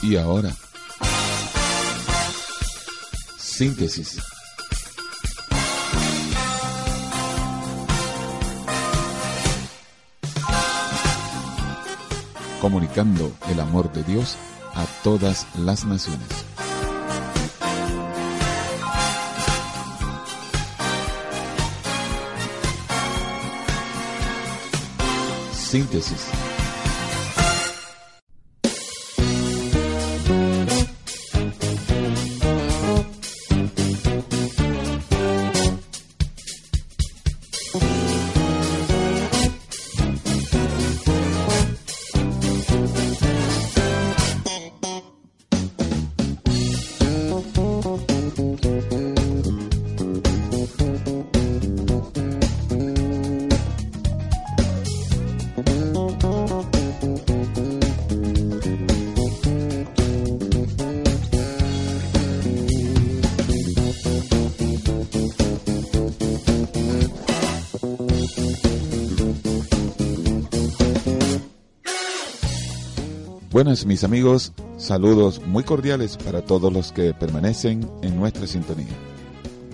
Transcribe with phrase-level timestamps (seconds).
[0.00, 0.54] Y ahora,
[3.36, 4.18] síntesis.
[12.60, 14.36] Comunicando el amor de Dios
[14.74, 16.28] a todas las naciones.
[25.52, 26.28] Síntesis
[73.86, 78.88] Mis amigos, saludos muy cordiales para todos los que permanecen en nuestra sintonía.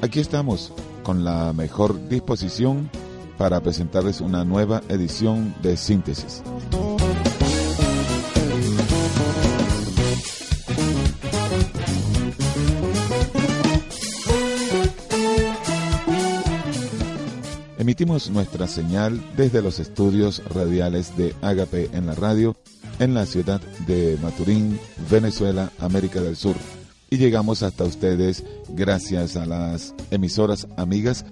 [0.02, 2.90] Aquí estamos con la mejor disposición
[3.38, 6.42] para presentarles una nueva edición de Síntesis.
[17.78, 22.56] Emitimos nuestra señal desde los estudios radiales de Agape en la radio
[23.04, 24.78] en la ciudad de Maturín,
[25.10, 26.56] Venezuela, América del Sur.
[27.10, 31.24] Y llegamos hasta ustedes gracias a las emisoras amigas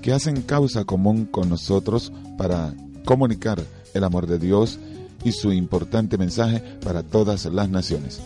[0.00, 2.72] que hacen causa común con nosotros para
[3.04, 3.60] comunicar
[3.92, 4.78] el amor de Dios
[5.24, 8.20] y su importante mensaje para todas las naciones.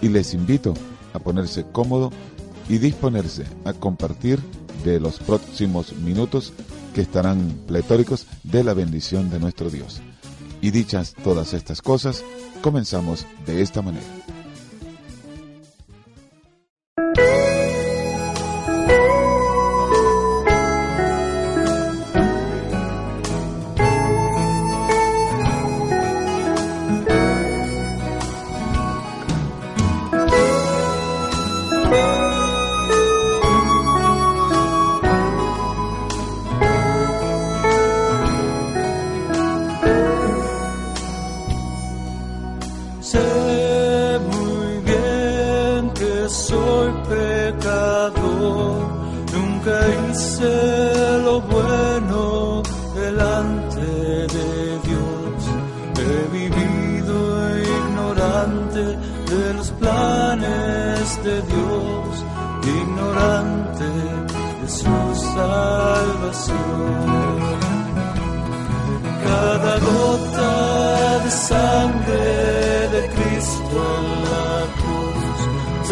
[0.00, 0.74] y les invito
[1.14, 2.12] a ponerse cómodo
[2.68, 4.38] y disponerse a compartir
[4.84, 6.52] de los próximos minutos
[6.94, 10.00] que estarán pletóricos de la bendición de nuestro Dios.
[10.62, 12.24] Y dichas todas estas cosas,
[12.62, 14.21] comenzamos de esta manera.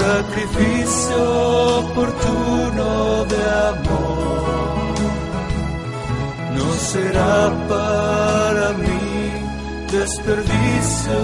[0.00, 4.94] Sacrificio oportuno de amor.
[6.56, 9.04] No será para mí
[9.90, 11.20] desperdicio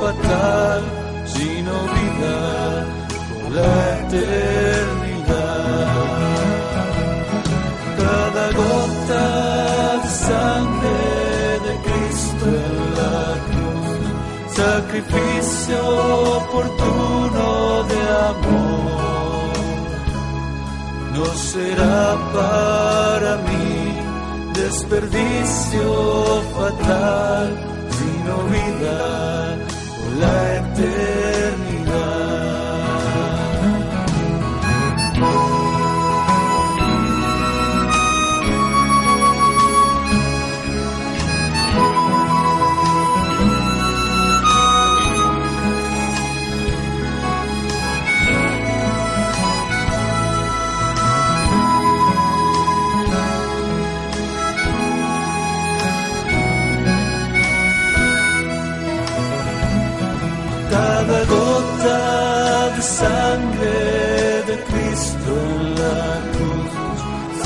[0.00, 0.82] fatal,
[1.26, 2.36] sino vida
[3.42, 4.87] por la eternidad.
[14.58, 15.80] sacrificio
[16.38, 18.00] oportuno de
[18.32, 19.52] amor.
[21.14, 23.72] No será para mí
[24.60, 25.88] desperdicio
[26.56, 27.46] fatal,
[27.98, 28.96] sino vida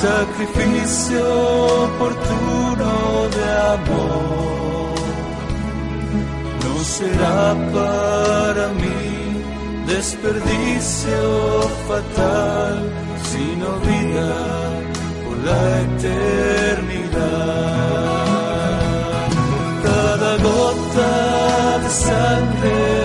[0.02, 1.24] sacrificio
[1.84, 2.92] oportuno
[3.36, 3.46] de
[3.76, 4.94] amor,
[6.64, 9.06] no será para mí
[9.86, 11.22] desperdicio
[11.86, 12.74] fatal,
[13.30, 14.30] sino vida
[15.24, 17.12] por la eternidad.
[19.84, 21.12] Cada gota
[21.82, 23.01] de sangre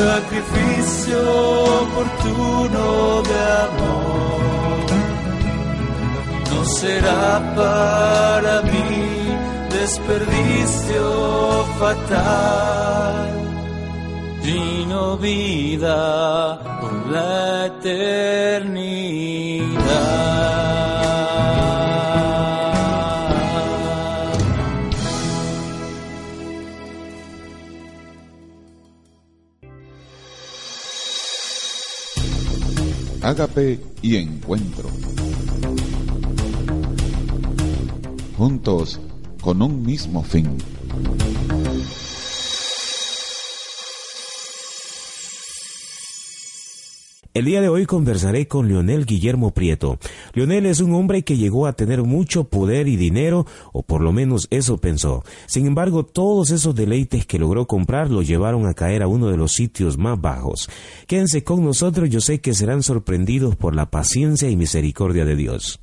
[0.00, 1.20] sacrificio
[1.82, 2.84] oportuno
[3.30, 4.80] de amor,
[6.50, 8.98] no será para mí
[9.78, 11.04] desperdicio
[11.78, 13.40] fatal
[14.42, 18.80] sino vida por la eternidad.
[33.30, 34.88] Ágape y encuentro.
[38.36, 38.98] Juntos
[39.40, 40.58] con un mismo fin.
[47.32, 50.00] El día de hoy conversaré con Leonel Guillermo Prieto.
[50.34, 54.10] Leonel es un hombre que llegó a tener mucho poder y dinero, o por lo
[54.10, 55.22] menos eso pensó.
[55.46, 59.36] Sin embargo, todos esos deleites que logró comprar lo llevaron a caer a uno de
[59.36, 60.68] los sitios más bajos.
[61.06, 65.78] Quédense con nosotros, yo sé que serán sorprendidos por la paciencia y misericordia de Dios.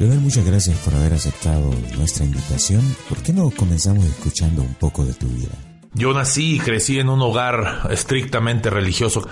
[0.00, 2.82] Leonel, muchas gracias por haber aceptado nuestra invitación.
[3.08, 5.50] ¿Por qué no comenzamos escuchando un poco de tu vida?
[5.92, 9.26] Yo nací y crecí en un hogar estrictamente religioso.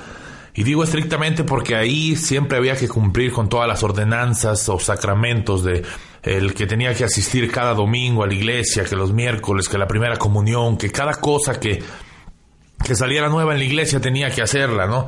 [0.54, 5.62] Y digo estrictamente porque ahí siempre había que cumplir con todas las ordenanzas o sacramentos
[5.62, 5.84] de
[6.24, 9.86] el que tenía que asistir cada domingo a la iglesia, que los miércoles, que la
[9.86, 11.80] primera comunión, que cada cosa que,
[12.84, 15.06] que saliera nueva en la iglesia tenía que hacerla, ¿no?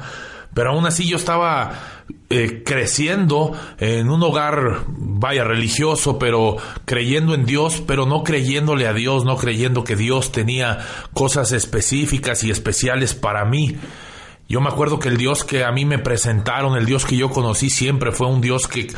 [0.55, 7.47] Pero aún así yo estaba eh, creciendo en un hogar, vaya, religioso, pero creyendo en
[7.47, 10.79] Dios, pero no creyéndole a Dios, no creyendo que Dios tenía
[11.13, 13.77] cosas específicas y especiales para mí.
[14.49, 17.31] Yo me acuerdo que el Dios que a mí me presentaron, el Dios que yo
[17.31, 18.89] conocí siempre fue un Dios que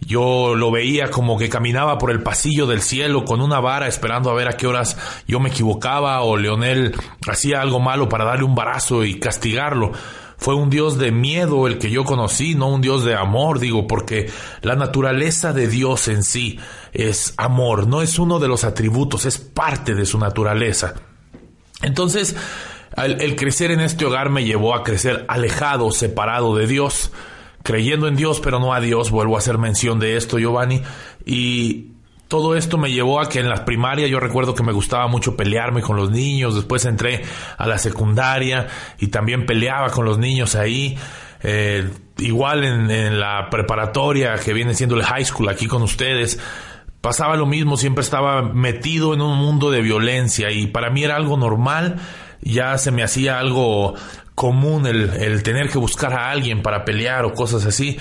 [0.00, 4.30] yo lo veía como que caminaba por el pasillo del cielo con una vara esperando
[4.30, 4.96] a ver a qué horas
[5.26, 6.94] yo me equivocaba o Leonel
[7.28, 9.92] hacía algo malo para darle un barazo y castigarlo
[10.38, 13.86] fue un Dios de miedo el que yo conocí, no un Dios de amor, digo,
[13.88, 14.30] porque
[14.62, 16.58] la naturaleza de Dios en sí
[16.92, 20.94] es amor, no es uno de los atributos, es parte de su naturaleza.
[21.82, 22.36] Entonces,
[22.96, 27.10] el, crecer en este hogar me llevó a crecer alejado, separado de Dios,
[27.64, 30.82] creyendo en Dios, pero no a Dios, vuelvo a hacer mención de esto, Giovanni,
[31.26, 31.92] y
[32.28, 35.34] todo esto me llevó a que en la primaria yo recuerdo que me gustaba mucho
[35.34, 37.24] pelearme con los niños, después entré
[37.56, 40.96] a la secundaria y también peleaba con los niños ahí.
[41.42, 41.88] Eh,
[42.18, 46.38] igual en, la preparatoria que viene siendo el high school aquí con ustedes,
[47.00, 51.16] pasaba lo mismo, siempre estaba metido en un mundo de violencia y para mí era
[51.16, 51.96] algo normal,
[52.42, 53.94] ya se me hacía algo
[54.34, 57.98] común el tener que buscar a alguien para pelear o cosas así.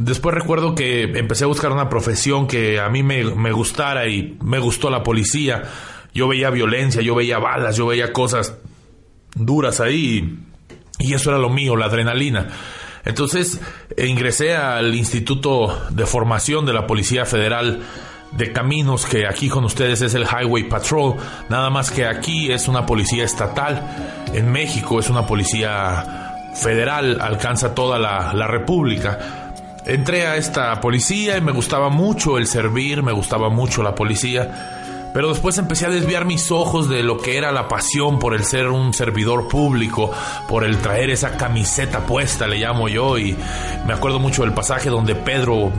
[0.00, 4.58] Después recuerdo que empecé a buscar una profesión que a mí me, gustara y me
[4.58, 5.62] gustó la policía.
[6.14, 8.56] Yo veía violencia, yo veía balas, yo veía cosas
[9.34, 10.38] duras ahí
[10.98, 12.48] y eso era lo mío, la adrenalina.
[13.04, 13.60] Entonces
[13.96, 17.80] ingresé al Instituto de Formación de la Policía Federal
[18.32, 21.14] de Caminos, que aquí con ustedes es el Highway Patrol,
[21.48, 27.74] nada más que aquí es una policía estatal, en México es una policía federal, alcanza
[27.74, 29.47] toda la, la República
[29.88, 34.76] entré a esta policía y me gustaba mucho el servir, me gustaba mucho la policía.
[35.14, 38.44] Pero después empecé a desviar mis ojos de lo que era la pasión por el
[38.44, 40.10] ser un servidor público,
[40.46, 43.34] por el traer esa camiseta puesta, le llamo yo, y
[43.86, 45.72] me acuerdo mucho del pasaje donde Pedro,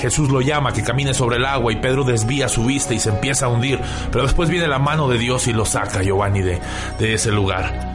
[0.00, 3.10] Jesús lo llama, que camine sobre el agua y Pedro desvía su vista y se
[3.10, 3.80] empieza a hundir,
[4.12, 6.60] pero después viene la mano de Dios y lo saca Giovanni de,
[7.00, 7.91] de ese lugar.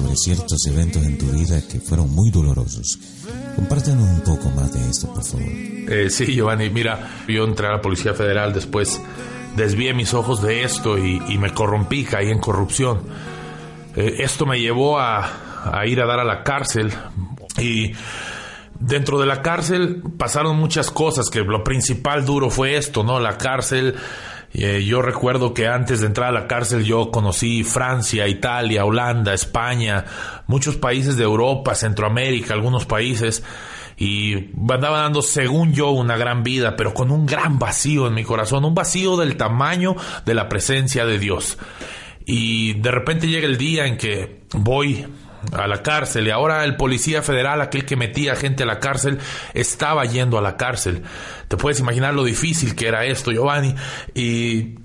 [0.00, 2.98] Sobre ciertos eventos en tu vida que fueron muy dolorosos.
[3.56, 5.46] Compártenos un poco más de esto, por favor.
[5.48, 9.00] Eh, sí, Giovanni, mira, yo entré a la Policía Federal, después
[9.56, 13.00] desvié mis ojos de esto y, y me corrompí, caí en corrupción.
[13.96, 16.92] Eh, esto me llevó a, a ir a dar a la cárcel
[17.58, 17.92] y
[18.78, 23.18] dentro de la cárcel pasaron muchas cosas, que lo principal duro fue esto, ¿no?
[23.18, 23.96] La cárcel,
[24.54, 29.34] eh, yo recuerdo que antes de entrar a la cárcel yo conocí Francia, Italia, Holanda,
[29.34, 30.04] España,
[30.46, 33.42] muchos países de Europa, Centroamérica, algunos países,
[33.98, 38.24] y andaba dando, según yo, una gran vida, pero con un gran vacío en mi
[38.24, 41.58] corazón, un vacío del tamaño de la presencia de Dios.
[42.24, 45.06] Y de repente llega el día en que voy
[45.52, 49.18] a la cárcel y ahora el policía federal, aquel que metía gente a la cárcel,
[49.54, 51.02] estaba yendo a la cárcel.
[51.48, 53.74] Te puedes imaginar lo difícil que era esto, Giovanni.
[54.14, 54.78] Y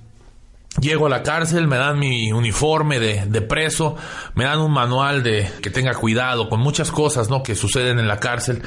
[0.82, 3.96] Llego a la cárcel, me dan mi uniforme de, de, preso,
[4.34, 7.44] me dan un manual de que tenga cuidado con muchas cosas, ¿no?
[7.44, 8.64] Que suceden en la cárcel.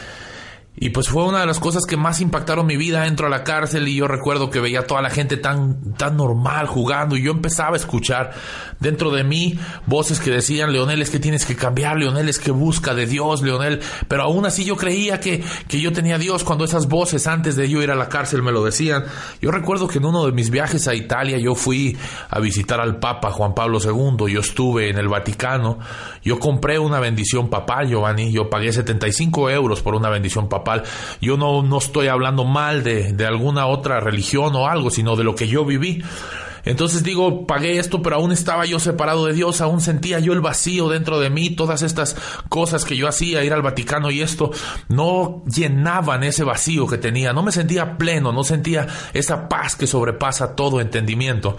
[0.79, 3.07] Y pues fue una de las cosas que más impactaron mi vida.
[3.07, 6.19] Entro a la cárcel y yo recuerdo que veía a toda la gente tan, tan
[6.19, 8.35] normal jugando y yo empezaba a escuchar
[8.79, 12.51] dentro de mí voces que decían, Leonel, es que tienes que cambiar, Leonel, es que
[12.51, 13.81] busca de Dios, Leonel.
[14.07, 17.71] Pero aún así yo creía que, que yo tenía Dios cuando esas voces antes de
[17.71, 19.05] yo ir a la cárcel me lo decían.
[19.41, 21.97] Yo recuerdo que en uno de mis viajes a Italia yo fui
[22.29, 25.79] a visitar al Papa Juan Pablo II, yo estuve en el Vaticano,
[26.23, 30.66] yo compré una bendición papal, Giovanni, yo pagué 75 euros por una bendición papal
[31.21, 35.25] yo no, no estoy hablando mal de, de alguna otra religión o algo, sino de
[35.25, 36.03] lo que yo viví.
[36.67, 40.41] Entonces digo, pagué esto, pero aún estaba yo separado de Dios, aún sentía yo el
[40.41, 42.17] vacío dentro de mí, todas estas
[42.49, 44.51] cosas que yo hacía, ir al Vaticano y esto,
[44.89, 49.87] no llenaban ese vacío que tenía, no me sentía pleno, no sentía esa paz que
[49.87, 51.57] sobrepasa todo entendimiento.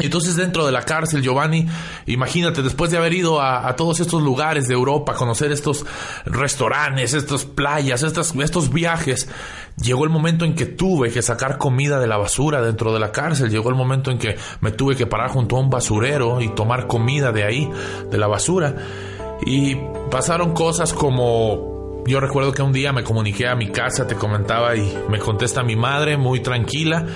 [0.00, 1.66] Entonces dentro de la cárcel, Giovanni,
[2.06, 5.84] imagínate, después de haber ido a, todos estos lugares de Europa, conocer estos
[6.24, 9.28] restaurantes, estas playas, estos viajes,
[9.80, 13.12] llegó el momento en que tuve que sacar comida de la basura dentro de la
[13.12, 16.48] cárcel, llegó el momento en que me tuve que parar junto a un basurero y
[16.54, 17.70] tomar comida de ahí,
[18.10, 18.74] de la basura.
[19.46, 19.76] Y
[20.10, 21.70] pasaron cosas como
[22.06, 25.62] yo recuerdo que un día me comuniqué a mi casa, te comentaba, y me contesta
[25.62, 27.06] mi madre muy tranquila.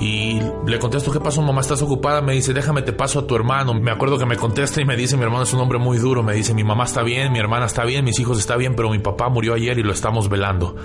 [0.00, 1.60] Y le contesto, ¿qué pasó, mamá?
[1.60, 2.20] ¿Estás ocupada?
[2.20, 3.74] Me dice, déjame, te paso a tu hermano.
[3.74, 6.22] Me acuerdo que me contesta y me dice, mi hermano es un hombre muy duro.
[6.22, 8.90] Me dice, mi mamá está bien, mi hermana está bien, mis hijos están bien, pero
[8.90, 10.76] mi papá murió ayer y lo estamos velando.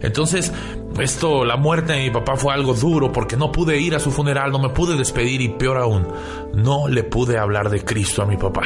[0.00, 0.52] Entonces,
[0.98, 4.10] esto, la muerte de mi papá fue algo duro porque no pude ir a su
[4.10, 6.06] funeral, no me pude despedir y peor aún,
[6.54, 8.62] no le pude hablar de Cristo a mi papá.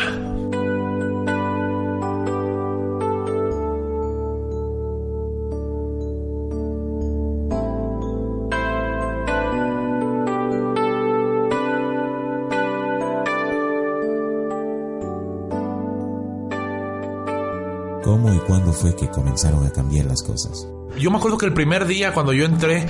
[18.03, 20.67] ¿Cómo y cuándo fue que comenzaron a cambiar las cosas?
[20.99, 22.87] Yo me acuerdo que el primer día cuando yo entré,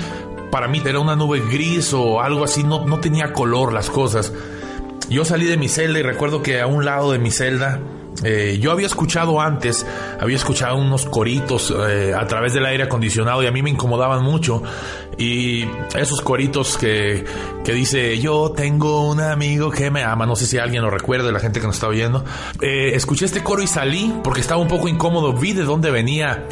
[0.50, 4.32] para mí era una nube gris o algo así, no, no tenía color las cosas.
[5.10, 7.80] Yo salí de mi celda y recuerdo que a un lado de mi celda
[8.24, 9.86] eh, yo había escuchado antes,
[10.20, 14.22] había escuchado unos coritos eh, a través del aire acondicionado y a mí me incomodaban
[14.22, 14.62] mucho.
[15.18, 17.24] Y esos coritos que,
[17.64, 21.30] que dice, yo tengo un amigo que me ama, no sé si alguien lo recuerda,
[21.32, 22.24] la gente que nos está oyendo.
[22.60, 26.46] Eh, escuché este coro y salí porque estaba un poco incómodo, vi de dónde venía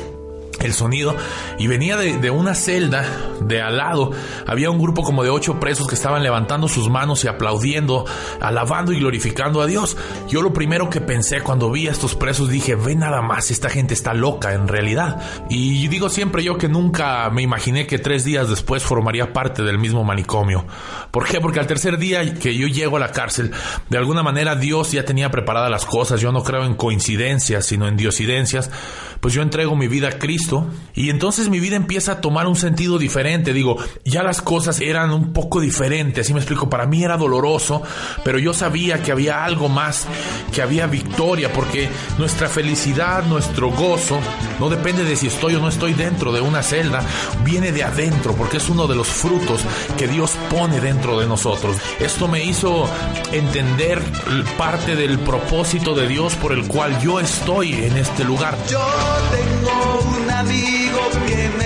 [0.60, 1.16] el sonido
[1.58, 3.04] y venía de, una celda
[3.40, 4.12] de al lado.
[4.46, 8.04] Había un grupo como de ocho presos que estaban levantando sus manos y aplaudiendo,
[8.40, 9.96] alabando y glorificando a Dios.
[10.28, 13.68] Yo lo primero que pensé cuando vi a estos presos dije, ve nada más, esta
[13.68, 15.20] gente está loca en realidad.
[15.48, 19.78] Y digo siempre yo que nunca me imaginé que tres días después formaría parte del
[19.78, 20.66] mismo manicomio.
[21.10, 21.40] ¿Por qué?
[21.40, 23.50] Porque al tercer día que yo llego a la cárcel,
[23.88, 26.20] de alguna manera Dios ya tenía preparadas las cosas.
[26.20, 28.70] Yo no creo en coincidencias, sino en diosidencias.
[29.20, 30.49] Pues yo entrego mi vida a Cristo
[30.94, 33.52] y entonces mi vida empieza a tomar un sentido diferente.
[33.52, 37.82] Digo, ya las cosas eran un poco diferentes, así me explico, para mí era doloroso,
[38.24, 40.06] pero yo sabía que había algo más,
[40.52, 41.88] que había victoria, porque
[42.18, 44.18] nuestra felicidad, nuestro gozo,
[44.58, 47.02] no depende de si estoy o no estoy dentro de una celda,
[47.44, 49.62] viene de adentro, porque es uno de los frutos
[49.96, 51.76] que Dios pone dentro de nosotros.
[52.00, 52.88] Esto me hizo
[53.32, 54.02] entender
[54.58, 58.56] parte del propósito de Dios por el cual yo estoy en este lugar.
[58.68, 58.80] Yo
[59.30, 59.99] tengo
[60.40, 61.59] amigo que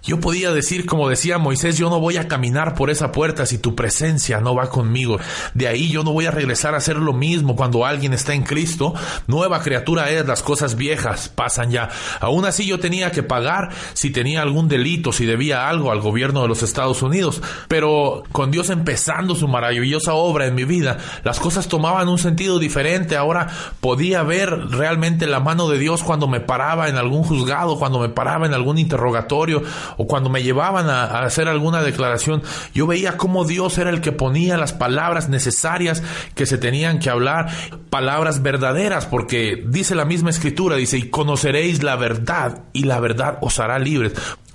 [0.04, 3.58] yo podía decir, como decía Moisés, yo no voy a caminar por esa puerta si
[3.58, 5.20] tu presencia no va conmigo.
[5.54, 8.42] De ahí yo no voy a regresar a hacer lo mismo cuando alguien está en
[8.42, 8.94] Cristo.
[9.28, 11.88] Nueva criatura es, las cosas viejas pasan ya.
[12.18, 13.70] Aún así yo tenía que pagar
[14.02, 17.40] si tenía algún delito, si debía algo al gobierno de los Estados Unidos.
[17.68, 22.58] Pero con Dios empezando su maravillosa obra en mi vida, las cosas tomaban un sentido
[22.58, 23.16] diferente.
[23.16, 23.46] Ahora
[23.78, 28.08] podía ver realmente la mano de Dios cuando me paraba en algún juzgado, cuando me
[28.08, 29.62] paraba en algún interrogatorio
[29.96, 32.42] o cuando me llevaban a, hacer alguna declaración.
[32.74, 36.02] Yo veía cómo Dios era el que ponía las palabras necesarias
[36.34, 37.52] que se tenían que hablar,
[37.88, 43.38] palabras verdaderas, porque dice la misma escritura, dice, y conoceréis la verdad y la verdad
[43.42, 43.78] os hará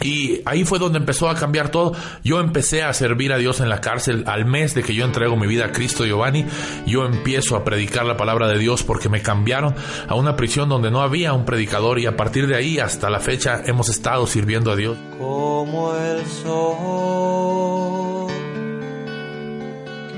[0.01, 1.93] Y ahí fue donde empezó a cambiar todo.
[2.23, 4.23] Yo empecé a servir a Dios en la cárcel.
[4.27, 6.45] Al mes de que yo entrego mi vida a Cristo Giovanni,
[6.85, 9.75] yo empiezo a predicar la palabra de Dios porque me cambiaron
[10.07, 13.19] a una prisión donde no había un predicador y a partir de ahí hasta la
[13.19, 14.97] fecha hemos estado sirviendo a Dios.
[15.17, 18.27] como el sol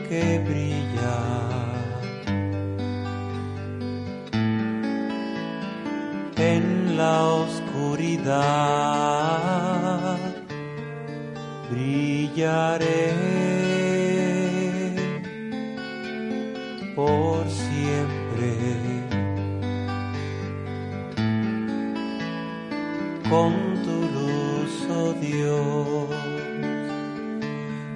[0.10, 1.29] que brilla
[6.40, 8.40] en la oscuridad.
[11.70, 13.14] Brillaré
[16.96, 18.20] por siempre.
[23.30, 26.10] con tu luz, oh Dios,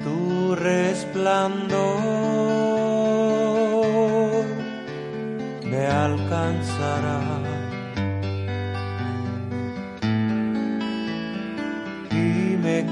[0.03, 1.97] tu resplandor
[5.65, 7.02] me alcanzará.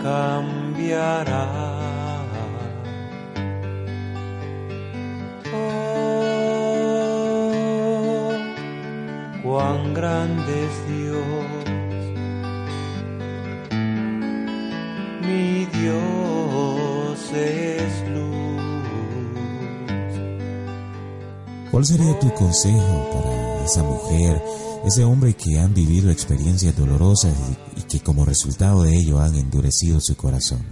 [0.01, 1.45] Cambiará.
[6.73, 7.11] Oh,
[9.43, 11.25] cuán grande es Dios.
[15.21, 18.31] Mi Dios es luz.
[21.69, 24.41] ¿Cuál sería tu consejo para esa mujer,
[24.85, 27.33] ese hombre que han vivido experiencias dolorosas
[27.77, 30.65] y, que como resultado de ello han endurecido su corazón?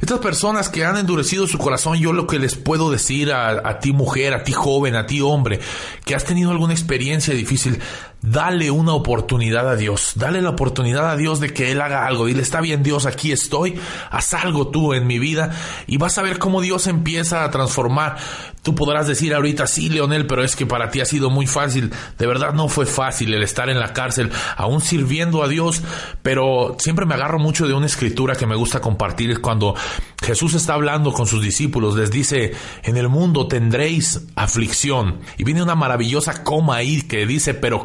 [0.00, 3.78] Estas personas que han endurecido su corazón, yo lo que les puedo decir a, a
[3.78, 5.60] ti mujer, a ti joven, a ti hombre,
[6.04, 7.78] que has tenido alguna experiencia difícil,
[8.22, 12.26] dale una oportunidad a Dios, dale la oportunidad a Dios de que Él haga algo.
[12.26, 13.74] Dile, está bien Dios, aquí estoy,
[14.10, 15.50] haz algo tú en mi vida
[15.86, 18.16] y vas a ver cómo Dios empieza a transformar.
[18.62, 21.92] Tú podrás decir ahorita, sí, Leonel, pero es que para ti ha sido muy fácil.
[22.16, 25.82] De verdad no fue fácil el estar en la cárcel, aún sirviendo a Dios,
[26.22, 29.74] pero siempre me agarro mucho de una escritura que me gusta compartir cuando
[30.22, 32.52] Jesús está hablando con sus discípulos, les dice,
[32.84, 35.18] en el mundo tendréis aflicción.
[35.36, 37.84] Y viene una maravillosa coma ahí que dice, pero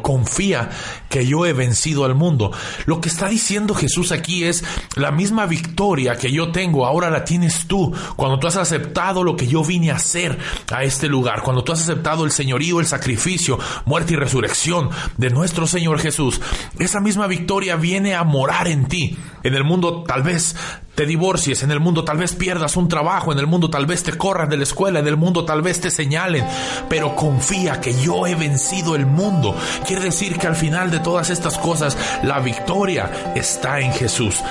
[1.08, 2.52] que yo he vencido al mundo.
[2.86, 4.64] Lo que está diciendo Jesús aquí es,
[4.96, 9.36] la misma victoria que yo tengo, ahora la tienes tú, cuando tú has aceptado lo
[9.36, 10.38] que yo vine a hacer
[10.72, 15.30] a este lugar, cuando tú has aceptado el señorío, el sacrificio, muerte y resurrección de
[15.30, 16.40] nuestro Señor Jesús,
[16.78, 19.16] esa misma victoria viene a morar en ti.
[19.42, 20.56] En el mundo tal vez
[20.98, 24.02] te divorcies, en el mundo tal vez pierdas un trabajo, en el mundo tal vez
[24.02, 26.44] te corran de la escuela, en el mundo tal vez te señalen,
[26.88, 29.54] pero confía que yo he vencido el mundo.
[29.86, 34.42] Quiere decir que al final de todas estas cosas, la victoria está en Jesús.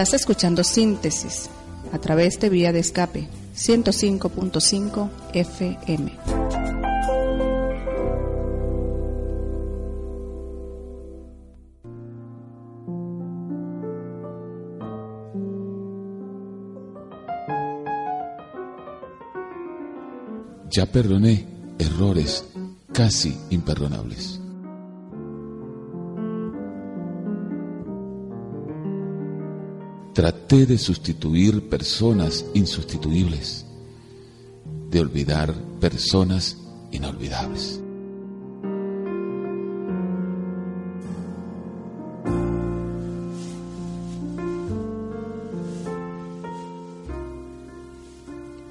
[0.00, 1.50] Estás escuchando Síntesis
[1.92, 6.12] a través de Vía de Escape 105.5 FM.
[20.70, 21.46] Ya perdoné
[21.78, 22.46] errores,
[22.94, 24.39] casi imperdonables.
[30.14, 33.64] Traté de sustituir personas insustituibles,
[34.90, 36.56] de olvidar personas
[36.90, 37.80] inolvidables.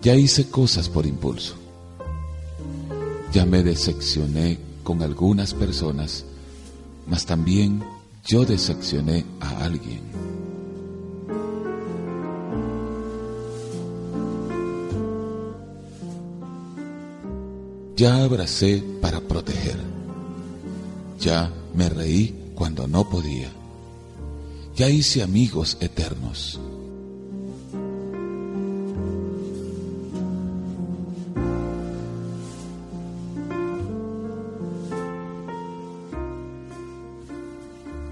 [0.01, 1.55] Ya hice cosas por impulso.
[3.33, 6.25] Ya me decepcioné con algunas personas,
[7.07, 7.83] mas también
[8.25, 10.28] yo decepcioné a alguien.
[17.99, 19.75] Ya abracé para proteger.
[21.19, 23.51] Ya me reí cuando no podía.
[24.73, 26.61] Ya hice amigos eternos.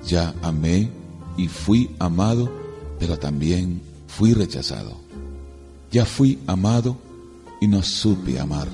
[0.06, 0.90] Ya amé
[1.38, 2.52] y fui amado,
[3.00, 4.98] pero también fui rechazado.
[5.94, 6.98] Ya fui amado
[7.62, 8.68] y no supe amar.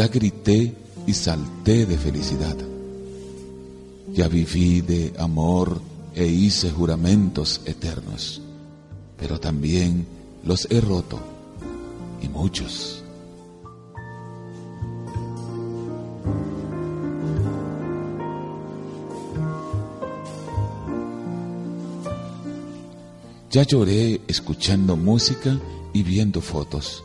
[0.00, 0.74] Ya grité
[1.06, 2.56] y salté de felicidad.
[4.14, 5.78] Ya viví de amor
[6.14, 8.40] e hice juramentos eternos,
[9.18, 10.06] pero también
[10.42, 11.18] los he roto,
[12.22, 13.04] y muchos.
[23.50, 25.60] Ya lloré escuchando música
[25.92, 27.04] y viendo fotos.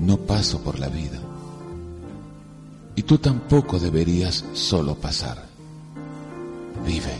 [0.00, 1.20] no paso por la vida.
[2.94, 5.46] Y tú tampoco deberías solo pasar.
[6.86, 7.16] Vive.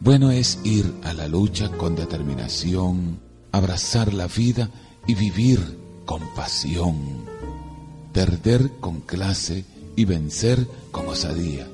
[0.00, 3.18] Bueno es ir a la lucha con determinación,
[3.52, 4.68] abrazar la vida
[5.06, 7.24] y vivir con pasión.
[8.12, 9.64] Perder con clase
[9.96, 11.66] y vencer con osadía.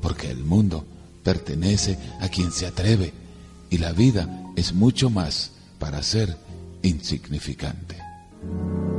[0.00, 0.84] Porque el mundo
[1.24, 3.12] pertenece a quien se atreve
[3.70, 6.36] y la vida es mucho más para ser
[6.82, 8.05] insignificante.
[8.42, 8.95] thank you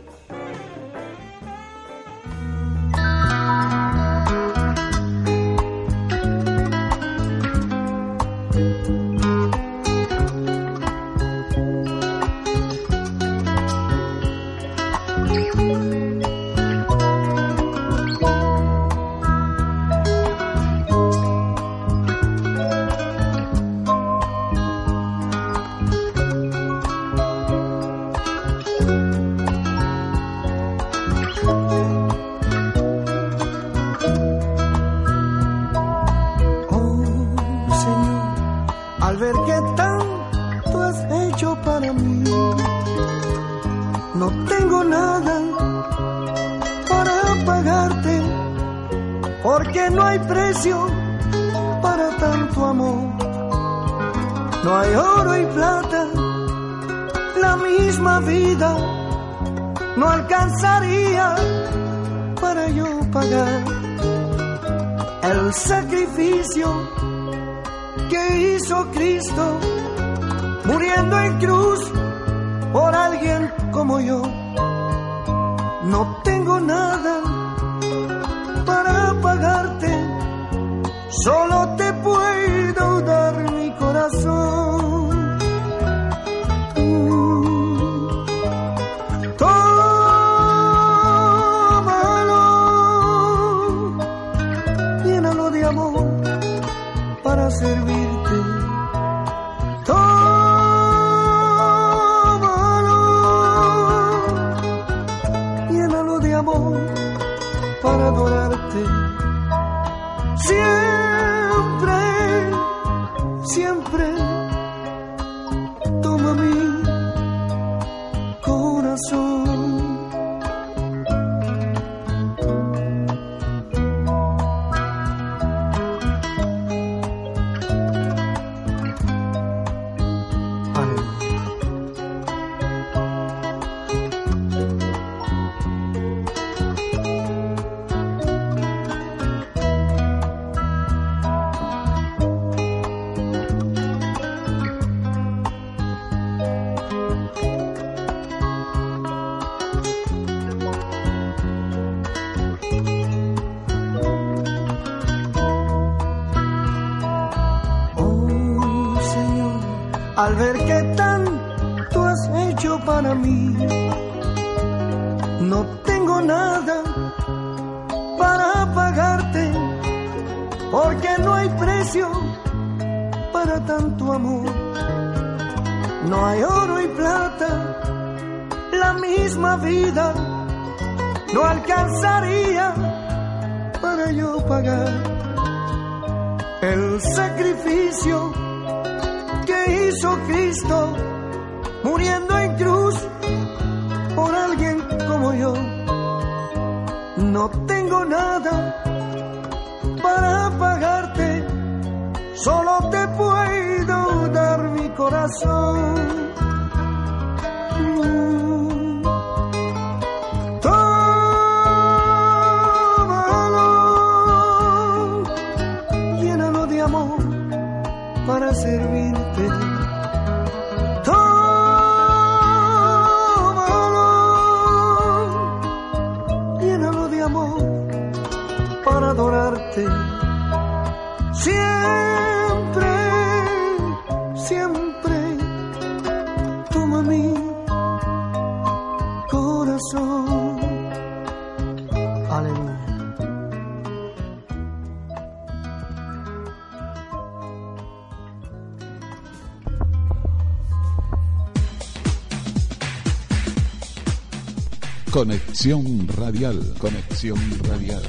[255.16, 258.04] Conexión Radial, Conexión Radial.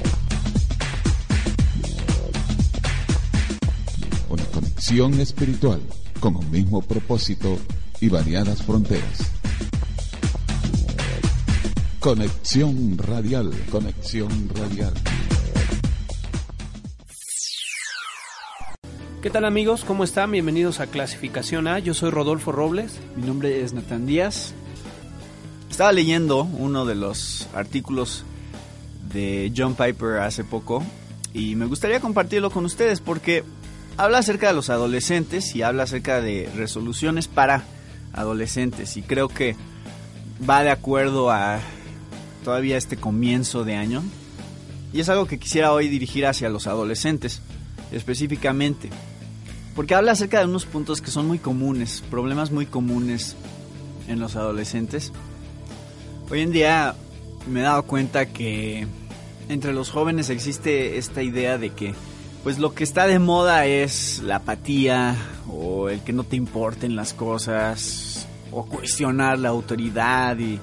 [4.29, 5.81] Una conexión espiritual
[6.19, 7.61] con un mismo propósito
[8.01, 9.31] y variadas fronteras.
[12.01, 14.95] Conexión Radial, Conexión Radial.
[19.23, 19.85] ¿Qué tal amigos?
[19.85, 20.33] ¿Cómo están?
[20.33, 21.79] Bienvenidos a Clasificación A.
[21.79, 22.99] Yo soy Rodolfo Robles.
[23.15, 24.56] Mi nombre es Natán Díaz.
[25.77, 28.25] Estaba leyendo uno de los artículos
[29.13, 30.83] de John Piper hace poco
[31.35, 33.45] y me gustaría compartirlo con ustedes porque
[33.99, 37.63] habla acerca de los adolescentes y habla acerca de resoluciones para
[38.15, 39.55] adolescentes y creo que
[40.49, 41.61] va de acuerdo a
[42.43, 44.03] todavía este comienzo de año
[44.95, 47.43] y es algo que quisiera hoy dirigir hacia los adolescentes
[47.93, 48.89] específicamente
[49.75, 53.37] porque habla acerca de unos puntos que son muy comunes, problemas muy comunes
[54.09, 55.13] en los adolescentes.
[56.29, 56.97] Hoy en día
[57.47, 58.85] me he dado cuenta que
[59.49, 61.95] entre los jóvenes existe esta idea de que
[62.43, 65.15] pues lo que está de moda es la apatía
[65.49, 70.59] o el que no te importen las cosas o cuestionar la autoridad y,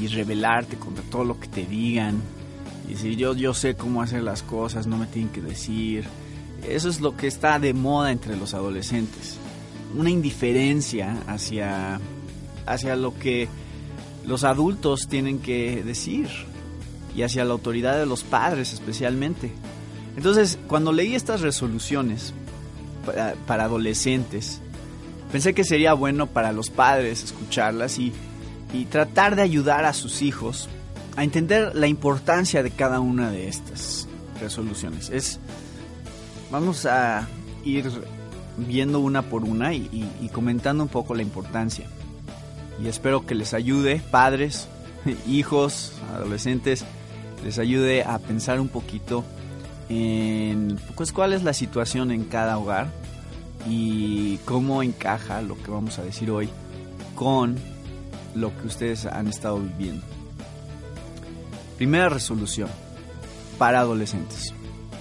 [0.00, 2.22] y rebelarte contra todo lo que te digan.
[2.88, 6.04] Y decir yo, yo sé cómo hacer las cosas, no me tienen que decir.
[6.68, 9.38] Eso es lo que está de moda entre los adolescentes.
[9.96, 11.98] Una indiferencia hacia,
[12.64, 13.48] hacia lo que
[14.26, 16.28] los adultos tienen que decir
[17.14, 19.52] y hacia la autoridad de los padres especialmente.
[20.16, 22.32] Entonces, cuando leí estas resoluciones
[23.46, 24.60] para, adolescentes,
[25.32, 28.12] pensé que sería bueno para los padres escucharlas y,
[28.72, 30.68] y tratar de ayudar a sus hijos
[31.16, 34.08] a entender la importancia de cada una de estas
[34.40, 35.10] resoluciones.
[35.10, 35.38] Es,
[36.50, 37.28] vamos a
[37.64, 37.90] ir
[38.56, 41.86] viendo una por una y, comentando un poco la importancia.
[42.82, 44.68] Y espero que les ayude, padres,
[45.28, 46.84] hijos, adolescentes,
[47.44, 49.24] les ayude a pensar un poquito
[49.88, 52.88] en pues, cuál es la situación en cada hogar
[53.68, 56.48] y cómo encaja lo que vamos a decir hoy
[57.14, 57.56] con
[58.34, 60.04] lo que ustedes han estado viviendo.
[61.76, 62.68] Primera resolución
[63.58, 64.54] para adolescentes.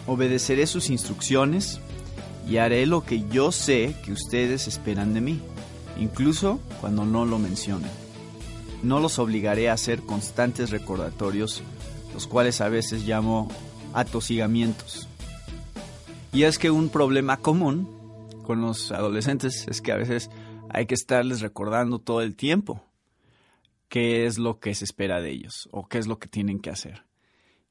[0.08, 1.80] Obedeceré sus instrucciones
[2.48, 5.42] y haré lo que yo sé que ustedes esperan de mí,
[6.00, 7.92] incluso cuando no lo mencionen.
[8.82, 11.64] No los obligaré a hacer constantes recordatorios,
[12.14, 13.50] los cuales a veces llamo
[13.94, 15.08] atosigamientos.
[16.32, 17.90] Y es que un problema común
[18.44, 20.30] con los adolescentes es que a veces
[20.70, 22.84] hay que estarles recordando todo el tiempo
[23.90, 26.70] qué es lo que se espera de ellos o qué es lo que tienen que
[26.70, 27.06] hacer.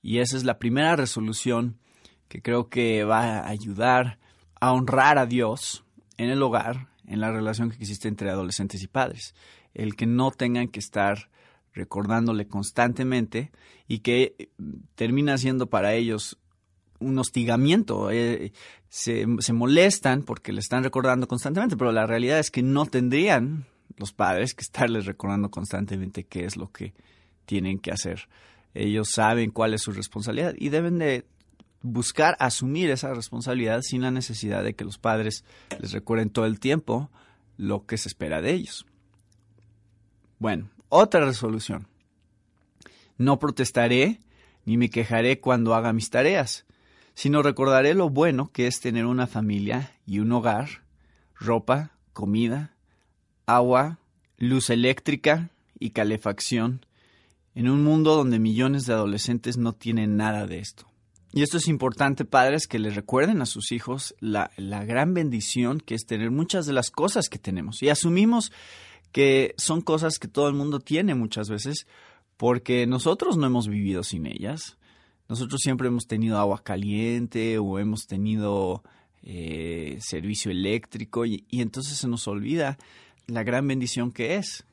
[0.03, 1.79] Y esa es la primera resolución
[2.29, 4.19] que creo que va a ayudar
[4.61, 5.85] a honrar a Dios
[6.17, 9.35] en el hogar, en la relación que existe entre adolescentes y padres.
[9.75, 11.31] El que no tengan que estar
[11.73, 13.51] recordándole constantemente
[13.87, 14.51] y que
[14.95, 16.39] termina siendo para ellos
[16.99, 18.11] un hostigamiento.
[18.11, 18.53] Eh,
[18.89, 23.67] se, se, molestan porque le están recordando constantemente, pero la realidad es que no tendrían
[23.97, 26.95] los padres que estarles recordando constantemente qué es lo que
[27.47, 28.29] tienen que hacer.
[28.75, 31.25] Ellos saben cuál es su responsabilidad y deben de
[31.83, 35.45] buscar asumir esa responsabilidad sin la necesidad de que los padres
[35.81, 37.11] les recuerden todo el tiempo
[37.57, 38.87] lo que se espera de ellos.
[40.39, 41.89] Bueno, otra resolución.
[43.17, 44.21] No protestaré
[44.65, 46.67] ni me quejaré cuando haga mis tareas,
[47.15, 50.85] sino recordaré lo bueno que es tener una familia y un hogar,
[51.35, 52.77] ropa, comida,
[53.47, 53.99] agua,
[54.37, 56.87] luz eléctrica y calefacción,
[57.55, 60.88] en un mundo donde millones de adolescentes no tienen nada de esto.
[61.33, 65.79] Y esto es importante, padres, que les recuerden a sus hijos la, la, gran bendición
[65.79, 67.83] que es tener muchas de las cosas que tenemos.
[67.83, 68.51] Y asumimos
[69.13, 71.87] que son cosas que todo el mundo tiene muchas veces
[72.39, 74.79] porque nosotros no hemos vivido sin ellas.
[75.29, 78.83] Nosotros siempre hemos tenido agua caliente o hemos tenido
[79.23, 82.79] eh, servicio eléctrico y, entonces se nos olvida
[83.27, 84.65] la gran bendición que es.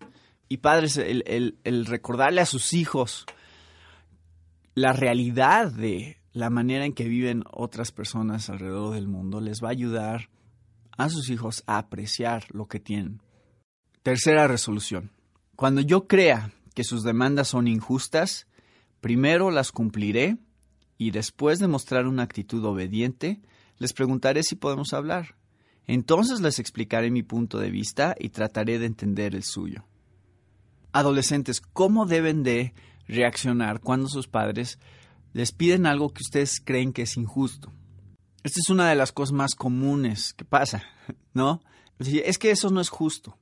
[0.48, 3.26] Y padres, el, el recordarle a sus hijos
[4.76, 9.70] la realidad de la manera en que viven otras personas alrededor del mundo les va
[9.70, 10.30] a ayudar
[10.98, 13.22] a sus hijos a apreciar lo que tienen.
[14.04, 15.12] Tercera resolución.
[15.56, 18.48] Cuando yo crea que sus demandas son injustas,
[19.00, 20.38] primero las cumpliré
[20.98, 23.42] y después de mostrar una actitud obediente,
[23.78, 25.38] les preguntaré si podemos hablar.
[25.88, 29.86] Entonces les explicaré mi punto de vista y trataré de entender el suyo.
[30.92, 32.74] Adolescentes, ¿cómo deben de
[33.08, 34.80] reaccionar cuando sus padres
[35.36, 37.74] les piden algo que ustedes creen que es injusto?
[38.44, 40.84] Esta es una de las cosas más comunes que pasa,
[41.34, 41.62] ¿no?
[42.00, 43.38] Es que eso no es justo.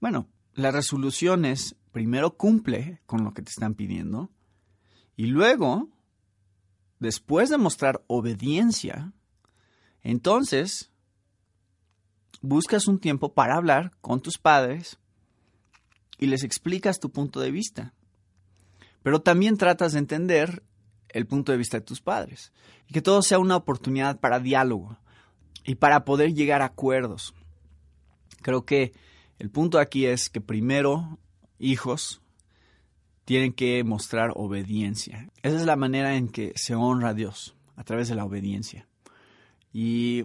[0.00, 4.32] Bueno, las resoluciones primero cumple con lo que te están pidiendo
[5.14, 5.88] y luego,
[6.98, 9.12] después de mostrar obediencia,
[10.02, 10.90] entonces
[12.40, 14.98] buscas un tiempo para hablar con tus padres
[16.18, 17.94] y les explicas tu punto de vista.
[19.04, 20.64] Pero también tratas de entender
[21.10, 22.52] el punto de vista de tus padres
[22.88, 24.98] y que todo sea una oportunidad para diálogo
[25.64, 27.34] y para poder llegar a acuerdos.
[28.42, 28.92] Creo que
[29.38, 31.18] el punto aquí es que primero,
[31.58, 32.20] hijos,
[33.24, 35.28] tienen que mostrar obediencia.
[35.42, 38.88] Esa es la manera en que se honra a Dios, a través de la obediencia.
[39.72, 40.24] Y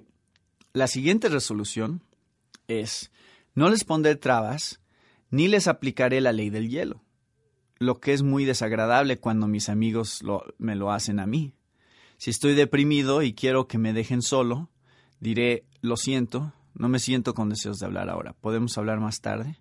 [0.72, 2.02] la siguiente resolución
[2.68, 3.12] es,
[3.56, 4.80] no les pondré trabas,
[5.30, 7.03] ni les aplicaré la ley del hielo,
[7.84, 10.24] lo que es muy desagradable cuando mis amigos
[10.58, 11.56] me lo hacen a mí.
[12.18, 14.70] Si estoy deprimido y quiero que me dejen solo,
[15.20, 19.60] diré, lo siento, no me siento con deseos de hablar ahora, ¿podemos hablar más tarde?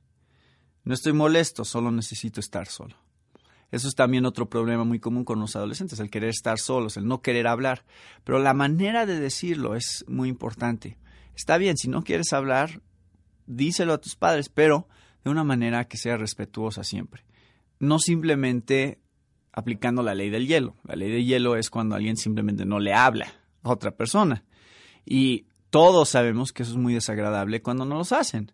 [0.84, 2.96] No estoy molesto, solo necesito estar solo.
[3.70, 7.06] Eso es también otro problema muy común con los adolescentes, el querer estar solos, el
[7.06, 7.84] no querer hablar.
[8.22, 10.98] Pero la manera de decirlo es muy importante.
[11.34, 12.82] Está bien, si no quieres hablar,
[13.46, 14.88] díselo a tus padres, pero
[15.24, 17.24] de una manera que sea respetuosa siempre.
[17.82, 19.00] No simplemente
[19.52, 20.76] aplicando la ley del hielo.
[20.84, 23.26] La ley del hielo es cuando alguien simplemente no le habla
[23.64, 24.44] a otra persona.
[25.04, 28.52] Y todos sabemos que eso es muy desagradable cuando no los hacen.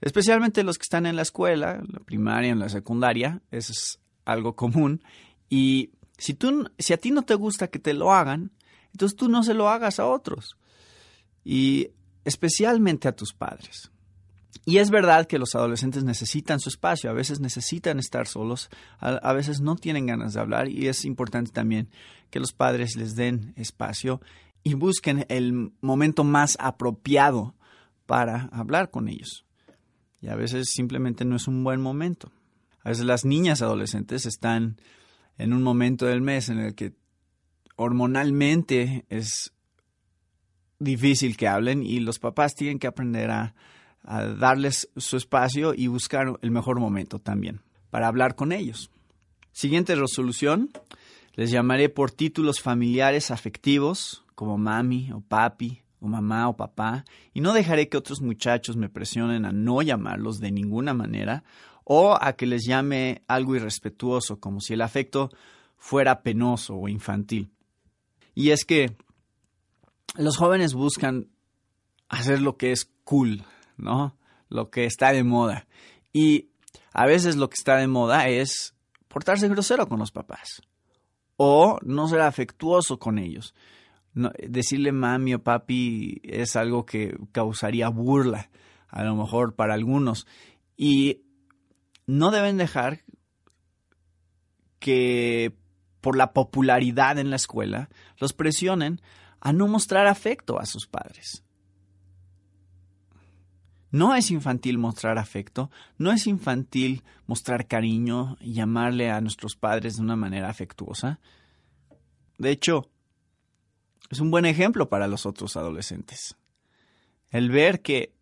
[0.00, 3.98] Especialmente los que están en la escuela, en la primaria, en la secundaria, eso es
[4.24, 5.02] algo común.
[5.48, 8.52] Y si, tú, si a ti no te gusta que te lo hagan,
[8.92, 10.56] entonces tú no se lo hagas a otros.
[11.42, 11.90] Y
[12.24, 13.90] especialmente a tus padres.
[14.64, 19.32] Y es verdad que los adolescentes necesitan su espacio, a veces necesitan estar solos, a,
[19.32, 21.88] veces no tienen ganas de hablar y es importante también
[22.30, 24.20] que los padres les den espacio
[24.62, 27.54] y busquen el momento más apropiado
[28.06, 29.44] para hablar con ellos.
[30.20, 32.32] Y a veces simplemente no es un buen momento.
[32.82, 34.80] A veces las niñas adolescentes están
[35.36, 36.94] en un momento del mes en el que
[37.76, 39.52] hormonalmente es
[40.78, 43.54] difícil que hablen y los papás tienen que aprender a,
[44.08, 48.90] a, darles su espacio y buscar el mejor momento también para hablar con ellos.
[49.52, 50.70] Siguiente resolución,
[51.34, 57.04] les llamaré por títulos familiares afectivos como mami o papi o mamá o papá
[57.34, 61.44] y no dejaré que otros muchachos me presionen a no llamarlos de ninguna manera
[61.84, 65.30] o a que les llame algo irrespetuoso como si el afecto
[65.76, 67.50] fuera penoso o infantil.
[68.34, 68.96] Y es que
[70.16, 71.28] los jóvenes buscan
[72.08, 73.44] hacer lo que es cool,
[73.78, 74.16] ¿no?
[74.48, 75.66] Lo que está de moda.
[76.12, 76.50] Y
[76.92, 78.74] a veces lo que está de moda es
[79.08, 80.62] portarse grosero con los papás
[81.36, 83.54] o no ser afectuoso con ellos.
[84.12, 88.50] Decirle mami o papi es algo que causaría burla,
[88.88, 90.26] a lo mejor para algunos.
[90.76, 91.22] Y
[92.06, 93.04] no deben dejar
[94.80, 95.56] que
[96.00, 99.00] por la popularidad en la escuela los presionen
[99.40, 101.44] a no mostrar afecto a sus padres.
[103.90, 109.96] No es infantil mostrar afecto, no es infantil mostrar cariño y llamarle a nuestros padres
[109.96, 111.20] de una manera afectuosa.
[112.36, 112.90] De hecho,
[114.10, 116.36] es un buen ejemplo para los otros adolescentes.
[117.30, 118.12] El ver que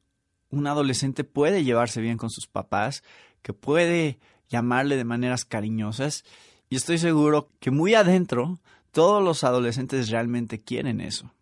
[0.51, 3.03] un adolescente puede llevarse bien con sus papás,
[3.43, 6.25] que puede llamarle de maneras cariñosas,
[6.69, 8.61] y estoy seguro que muy adentro
[8.91, 11.33] todos los adolescentes realmente quieren eso.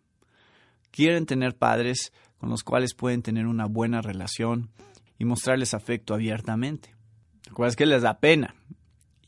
[0.91, 4.69] Quieren tener padres con los cuales pueden tener una buena relación
[5.17, 6.95] y mostrarles afecto abiertamente.
[7.57, 8.55] Lo es que les da pena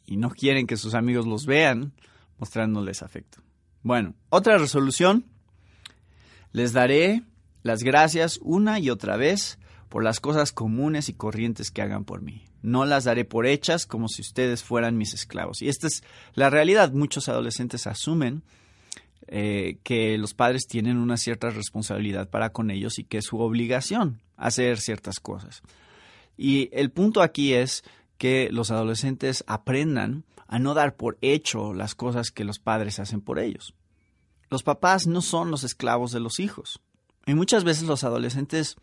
[0.05, 1.93] y no quieren que sus amigos los vean
[2.39, 3.41] mostrándoles afecto.
[3.83, 5.25] Bueno, otra resolución.
[6.51, 7.23] Les daré
[7.63, 12.21] las gracias una y otra vez por las cosas comunes y corrientes que hagan por
[12.21, 12.45] mí.
[12.61, 15.61] No las daré por hechas como si ustedes fueran mis esclavos.
[15.61, 16.03] Y esta es
[16.33, 16.91] la realidad.
[16.91, 18.43] Muchos adolescentes asumen
[19.27, 23.39] eh, que los padres tienen una cierta responsabilidad para con ellos y que es su
[23.39, 25.61] obligación hacer ciertas cosas.
[26.37, 27.83] Y el punto aquí es
[28.17, 33.21] que los adolescentes aprendan a no dar por hecho las cosas que los padres hacen
[33.21, 33.73] por ellos.
[34.49, 36.79] Los papás no son los esclavos de los hijos.
[37.25, 38.77] Y muchas veces los adolescentes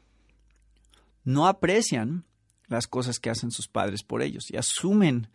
[1.25, 2.25] no aprecian
[2.67, 5.29] las cosas que hacen sus padres por ellos y asumen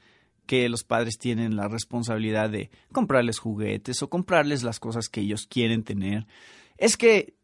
[0.49, 5.45] que los padres tienen la responsabilidad de comprarles juguetes o comprarles las cosas que ellos
[5.45, 6.25] quieren tener.
[6.79, 7.35] Es que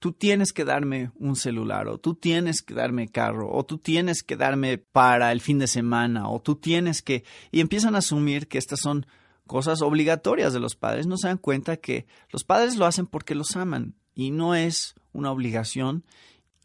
[0.00, 4.24] tú tienes que darme un celular o tú tienes que darme carro o tú tienes
[4.24, 7.22] que darme para el fin de semana o tú tienes que...
[7.52, 9.06] Y empiezan a asumir que estas son
[9.46, 11.06] cosas obligatorias de los padres.
[11.06, 14.96] No se dan cuenta que los padres lo hacen porque los aman y no es
[15.12, 16.02] una obligación.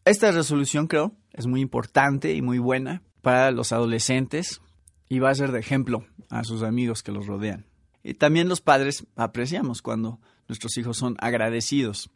[0.04, 4.62] Esta resolución creo es muy importante y muy buena para los adolescentes
[5.10, 7.66] y va a ser de ejemplo a sus amigos que los rodean.
[8.04, 12.10] Y también los padres apreciamos cuando nuestros hijos son agradecidos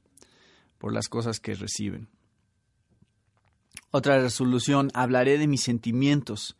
[0.77, 2.07] por las cosas que reciben.
[3.91, 6.55] Otra resolución, hablaré de mis sentimientos,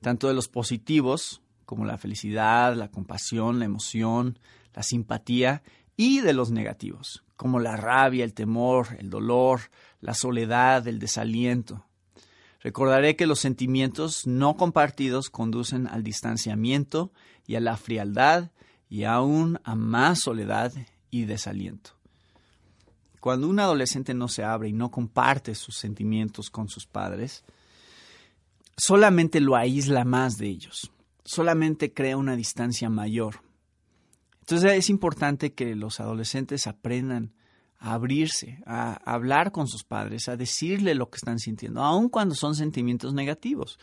[0.00, 4.38] tanto de los positivos, como la felicidad, la compasión, la emoción,
[4.74, 5.62] la simpatía,
[5.96, 9.60] y de los negativos, como la rabia, el temor, el dolor,
[10.00, 11.84] la soledad, el desaliento.
[12.60, 17.12] Recordaré que los sentimientos no compartidos conducen al distanciamiento
[17.46, 18.50] y a la frialdad
[18.88, 20.72] y aún a más soledad
[21.10, 21.92] y desaliento.
[23.20, 27.44] Cuando un adolescente no se abre y no comparte sus sentimientos con sus padres,
[28.76, 30.90] solamente lo aísla más de ellos,
[31.24, 33.42] solamente crea una distancia mayor.
[34.40, 37.34] Entonces es importante que los adolescentes aprendan
[37.78, 42.34] a abrirse, a hablar con sus padres, a decirle lo que están sintiendo, aun cuando
[42.34, 43.78] son sentimientos negativos.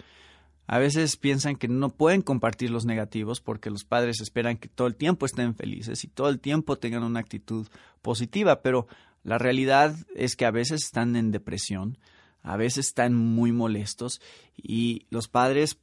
[0.67, 4.87] A veces piensan que no pueden compartir los negativos porque los padres esperan que todo
[4.87, 7.67] el tiempo estén felices y todo el tiempo tengan una actitud
[8.01, 8.87] positiva, pero
[9.23, 11.97] la realidad es que a veces están en depresión,
[12.41, 14.21] a veces están muy molestos
[14.55, 15.77] y los padres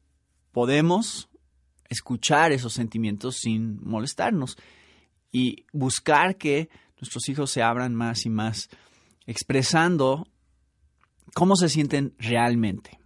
[0.51, 1.29] podemos
[1.89, 4.57] escuchar esos sentimientos sin molestarnos
[5.31, 6.69] y buscar que
[7.03, 8.71] nuestros hijos se abran más y más,
[9.27, 10.25] expresando
[11.35, 13.01] cómo se sienten realmente.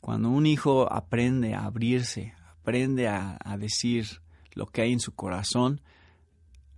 [0.00, 4.20] Cuando un hijo aprende a abrirse, aprende a, a, decir
[4.54, 5.82] lo que hay en su corazón,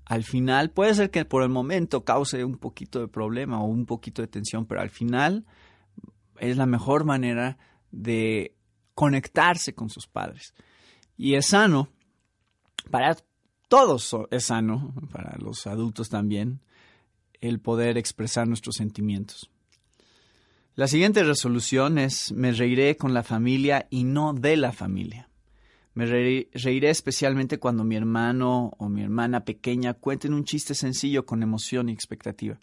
[0.04, 3.86] al final puede ser que por el momento cause un poquito de problema o un
[3.86, 5.46] poquito de tensión, pero al final
[6.38, 7.56] es la mejor manera
[7.90, 8.54] de
[8.94, 10.52] conectarse con sus padres.
[11.16, 11.88] Y es sano
[12.90, 13.16] para
[13.68, 16.60] todos es sano, para los adultos también,
[17.40, 19.50] el poder expresar nuestros sentimientos.
[20.74, 25.30] La siguiente resolución es me reiré con la familia y no de la familia.
[25.94, 31.42] Me reiré especialmente cuando mi hermano o mi hermana pequeña cuenten un chiste sencillo con
[31.42, 32.60] emoción y expectativa.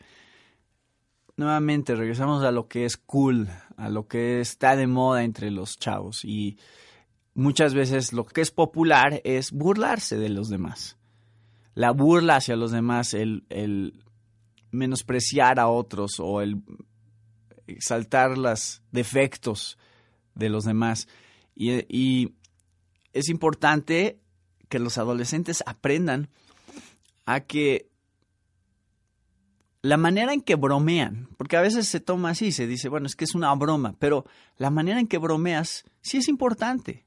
[1.36, 5.80] Nuevamente regresamos a lo que es cool, a lo que está de moda entre los
[5.80, 6.60] chavos y
[7.34, 10.98] muchas veces lo que es popular es burlarse de los demás.
[11.76, 14.04] La burla hacia los demás, el, el
[14.72, 16.62] menospreciar a otros o el
[17.68, 19.78] exaltar los defectos
[20.36, 21.08] de los demás.
[21.56, 22.34] Y,
[23.14, 24.20] es importante
[24.70, 26.30] que los adolescentes aprendan
[27.28, 27.92] a que
[29.84, 33.16] la manera en que bromean, porque a veces se toma así, se dice, bueno, es
[33.16, 34.26] que es una broma, pero
[34.58, 37.06] la manera en que bromeas sí es importante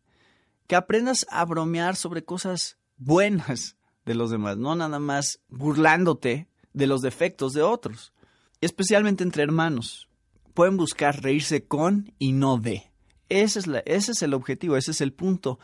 [0.67, 6.87] que aprendas a bromear sobre cosas buenas de los demás, no nada más burlándote de
[6.87, 8.13] los defectos de otros,
[8.61, 10.09] especialmente entre hermanos.
[10.55, 12.91] Pueden buscar reírse con y no de.
[13.29, 15.59] Ese es, ese es el objetivo, ese es el punto.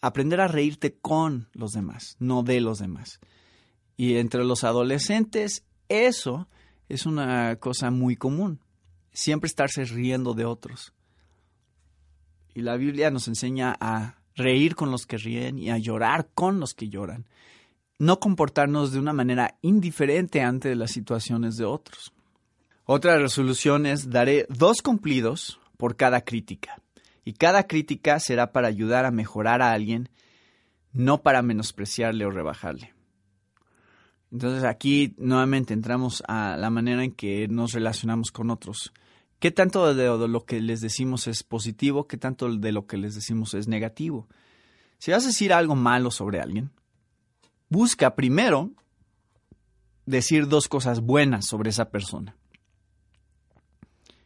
[0.00, 3.20] Aprender a reírte con los demás, no de los demás.
[3.96, 6.48] Y entre los adolescentes, eso
[6.88, 8.60] es una cosa muy común.
[9.12, 10.92] Siempre estarse riendo de otros.
[12.54, 16.60] Y la Biblia nos enseña a reír con los que ríen y a llorar con
[16.60, 17.26] los que lloran.
[17.98, 22.12] No comportarnos de una manera indiferente ante las situaciones de otros.
[22.84, 26.80] Otra resolución es daré dos cumplidos por cada crítica.
[27.24, 30.08] Y cada crítica será para ayudar a mejorar a alguien,
[30.92, 32.92] no para menospreciarle o rebajarle.
[34.32, 38.92] Entonces aquí nuevamente entramos a la manera en que nos relacionamos con otros.
[39.42, 42.06] ¿Qué tanto de, lo que les decimos es positivo?
[42.06, 44.28] ¿Qué tanto de lo que les decimos es negativo?
[44.98, 46.70] Si vas a decir algo malo sobre alguien,
[47.68, 48.70] busca primero
[50.06, 52.36] decir dos cosas buenas sobre esa persona.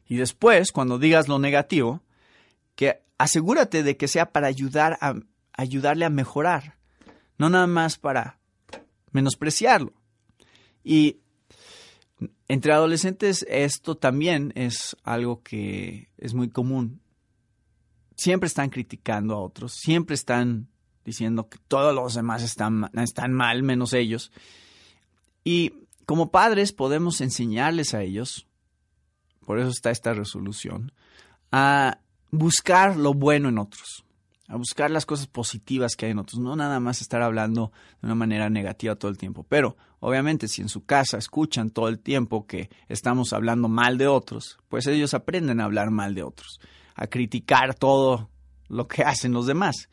[0.07, 2.03] Y después, cuando digas lo negativo,
[2.75, 5.15] que asegúrate de que sea para ayudar a
[5.55, 6.77] ayudarle a mejorar,
[7.39, 8.39] no nada más para
[9.13, 9.95] menospreciarlo.
[10.85, 11.21] Y
[12.49, 17.01] entre adolescentes esto también es algo que es muy común.
[18.17, 20.69] Siempre están criticando a otros, siempre están
[21.05, 24.33] diciendo que todos los demás están, están mal, menos ellos.
[25.45, 25.75] Y
[26.07, 28.47] como padres podemos enseñarles a ellos,
[29.45, 30.93] por eso está esta resolución,
[31.53, 32.01] a
[32.31, 34.06] buscar lo bueno en otros
[34.49, 38.07] a buscar las cosas positivas que hay en otros, no nada más estar hablando de
[38.07, 39.45] una manera negativa todo el tiempo.
[39.49, 44.07] Pero obviamente si en su casa escuchan todo el tiempo que estamos hablando mal de
[44.07, 46.61] otros, pues ellos aprenden a hablar mal de otros,
[46.95, 48.31] a criticar todo
[48.69, 49.89] lo que hacen los demás.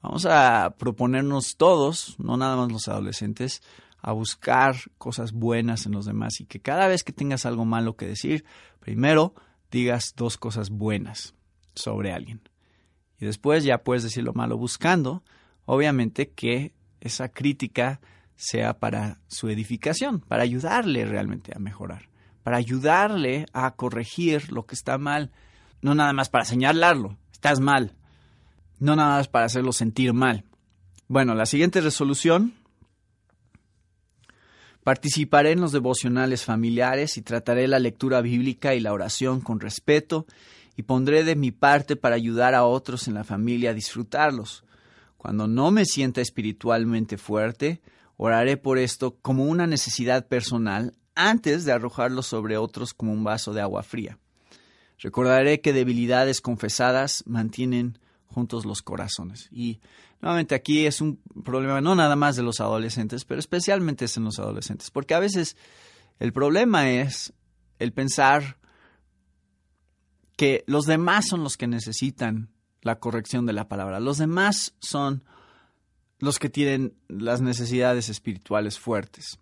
[0.00, 3.62] Vamos a proponernos todos, no nada más los adolescentes,
[3.98, 7.96] a buscar cosas buenas en los demás y que cada vez que tengas algo malo
[7.96, 8.44] que decir,
[8.78, 9.34] primero
[9.72, 11.34] digas dos cosas buenas
[11.74, 12.40] sobre alguien
[13.20, 15.22] Y después ya puedes decir lo malo buscando,
[15.64, 18.00] obviamente, que esa crítica
[18.36, 22.08] sea para su edificación, para ayudarle realmente a mejorar,
[22.42, 25.30] para ayudarle a corregir lo que está mal,
[25.80, 27.94] no nada más para señalarlo, estás mal,
[28.78, 30.44] no nada más para hacerlo sentir mal.
[31.08, 32.54] Bueno, la siguiente resolución,
[34.84, 40.26] participaré en los devocionales familiares y trataré la lectura bíblica y la oración con respeto
[40.76, 44.64] y pondré de mi parte para ayudar a otros en la familia a disfrutarlos.
[45.16, 47.80] Cuando no me sienta espiritualmente fuerte,
[48.16, 53.52] oraré por esto como una necesidad personal antes de arrojarlo sobre otros como un vaso
[53.54, 54.18] de agua fría.
[54.98, 59.48] Recordaré que debilidades confesadas mantienen juntos los corazones.
[59.50, 59.80] Y
[60.20, 64.24] nuevamente aquí es un problema no nada más de los adolescentes, pero especialmente es en
[64.24, 65.56] los adolescentes, porque a veces
[66.18, 67.32] el problema es
[67.78, 68.58] el pensar
[70.36, 72.50] que los demás son los que necesitan
[72.82, 74.00] la corrección de la palabra.
[74.00, 75.24] Los demás son
[76.18, 79.38] los que tienen las necesidades espirituales fuertes.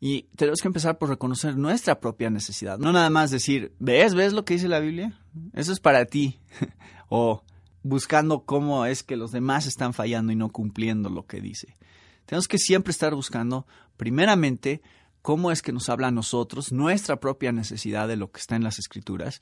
[0.00, 2.78] Y tenemos que empezar por reconocer nuestra propia necesidad.
[2.78, 4.14] No nada más decir, ¿ves?
[4.14, 5.16] ¿Ves lo que dice la Biblia?
[5.54, 6.40] Eso es para ti.
[7.08, 7.44] o
[7.82, 11.76] buscando cómo es que los demás están fallando y no cumpliendo lo que dice.
[12.26, 13.66] Tenemos que siempre estar buscando,
[13.96, 14.82] primeramente,
[15.22, 18.64] cómo es que nos habla a nosotros, nuestra propia necesidad de lo que está en
[18.64, 19.40] las escrituras.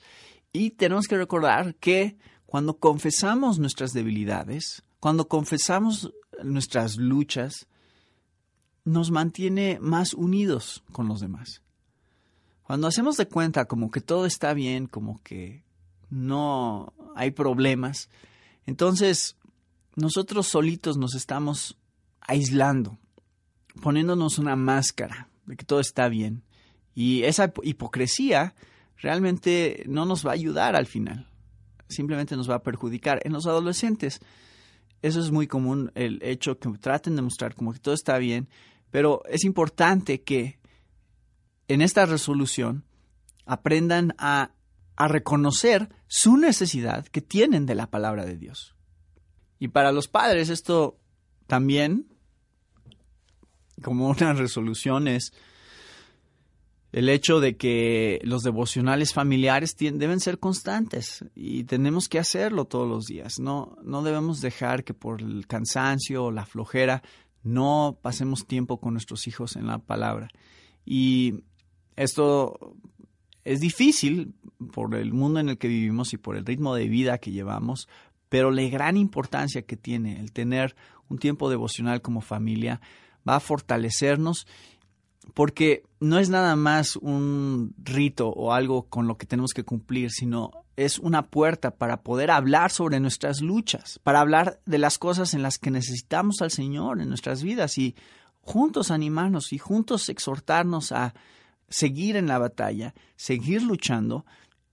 [0.53, 6.11] Y tenemos que recordar que cuando confesamos nuestras debilidades, cuando confesamos
[6.43, 7.67] nuestras luchas,
[8.83, 11.61] nos mantiene más unidos con los demás.
[12.63, 15.63] Cuando hacemos de cuenta como que todo está bien, como que
[16.09, 18.09] no hay problemas,
[18.65, 19.37] entonces
[19.95, 21.77] nosotros solitos nos estamos
[22.21, 22.97] aislando,
[23.81, 26.43] poniéndonos una máscara de que todo está bien.
[26.95, 28.53] Y esa hipocresía
[29.01, 31.27] realmente no nos va a ayudar al final,
[31.89, 33.19] simplemente nos va a perjudicar.
[33.23, 34.19] En los adolescentes,
[35.01, 38.47] eso es muy común, el hecho que traten de mostrar como que todo está bien,
[38.91, 40.59] pero es importante que
[41.67, 42.85] en esta resolución
[43.45, 44.51] aprendan a,
[44.95, 48.75] a reconocer su necesidad que tienen de la palabra de Dios.
[49.57, 50.99] Y para los padres esto
[51.47, 52.07] también,
[53.81, 55.33] como una resolución, es
[56.91, 62.87] el hecho de que los devocionales familiares deben ser constantes y tenemos que hacerlo todos
[62.87, 63.39] los días.
[63.39, 67.01] No, no debemos dejar que por el cansancio o la flojera
[67.43, 70.29] no pasemos tiempo con nuestros hijos en la palabra.
[70.85, 71.43] Y
[71.95, 72.75] esto
[73.45, 74.33] es difícil
[74.73, 77.87] por el mundo en el que vivimos y por el ritmo de vida que llevamos,
[78.27, 80.75] pero la gran importancia que tiene el tener
[81.09, 82.81] un tiempo devocional como familia
[83.27, 84.47] va a fortalecernos
[85.33, 90.11] porque no es nada más un rito o algo con lo que tenemos que cumplir,
[90.11, 95.33] sino es una puerta para poder hablar sobre nuestras luchas, para hablar de las cosas
[95.33, 97.95] en las que necesitamos al Señor en nuestras vidas y
[98.41, 101.13] juntos animarnos y juntos exhortarnos a
[101.69, 104.25] seguir en la batalla, seguir luchando.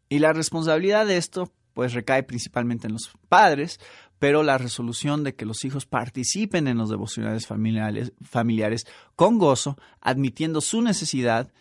[0.09, 3.79] Y la responsabilidad de esto pues recae principalmente en los padres,
[4.19, 10.61] pero la resolución de que los hijos participen en los devocionales familiares, con gozo, admitiendo
[10.61, 11.53] su necesidad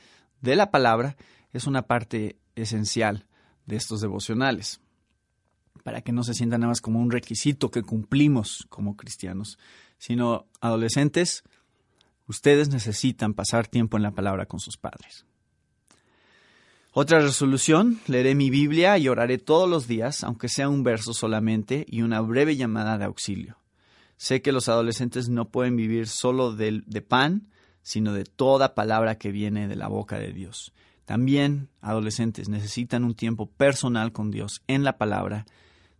[0.41, 1.17] de la palabra,
[1.53, 3.25] es una parte esencial
[3.65, 4.81] de estos devocionales,
[5.83, 9.59] para que no se sientan nada más como un requisito que cumplimos como cristianos,
[9.97, 11.43] sino adolescentes,
[12.27, 15.25] ustedes necesitan pasar tiempo en la palabra con sus padres.
[16.99, 21.85] Otra resolución, leeré mi Biblia y oraré todos los días, aunque sea un verso solamente
[21.87, 23.59] y una breve llamada de auxilio.
[24.15, 27.51] Sé que los adolescentes no pueden vivir solo de, pan,
[27.83, 30.73] sino de toda palabra que viene de la boca de Dios.
[31.05, 35.45] También adolescentes necesitan un tiempo personal con Dios en la palabra.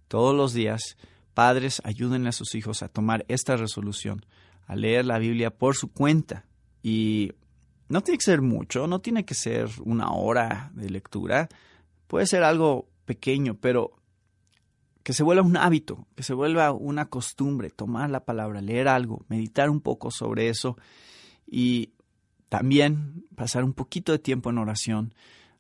[0.08, 0.98] Todos los días,
[1.36, 4.26] padres ayuden a sus hijos a tomar esta resolución,
[4.66, 6.48] a leer la Biblia por su cuenta
[6.82, 7.34] y
[7.90, 11.50] no tiene que ser mucho, no tiene que ser una hora de lectura,
[12.08, 13.94] puede ser algo pequeño, pero
[15.04, 19.26] que se vuelva un hábito, que se vuelva una costumbre, tomar la palabra, leer algo,
[19.30, 20.78] meditar un poco sobre eso
[21.46, 21.94] y
[22.50, 25.14] también pasar un poquito de tiempo en oración,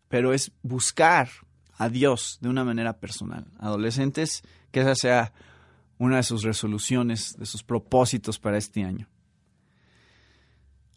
[0.09, 1.29] pero es buscar
[1.77, 3.45] a Dios de una manera personal.
[3.59, 5.33] Adolescentes, que esa sea
[5.97, 9.07] una de sus resoluciones, de sus propósitos para este año.